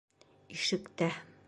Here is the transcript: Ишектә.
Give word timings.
Ишектә. 0.55 1.13